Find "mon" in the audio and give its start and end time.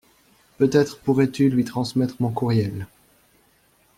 2.23-2.31